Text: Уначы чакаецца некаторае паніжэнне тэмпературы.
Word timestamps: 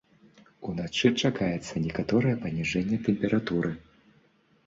Уначы 0.69 1.09
чакаецца 1.23 1.81
некаторае 1.85 2.33
паніжэнне 2.45 2.97
тэмпературы. 3.09 3.71